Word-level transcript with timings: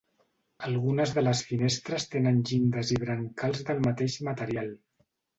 Algunes 0.67 1.11
de 1.17 1.21
les 1.25 1.41
finestres 1.49 2.07
tenen 2.15 2.39
llindes 2.51 2.93
i 2.95 2.97
brancals 3.03 3.61
del 3.67 3.83
mateix 3.89 4.15
material. 4.29 4.73